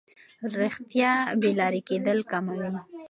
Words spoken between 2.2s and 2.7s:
کموي.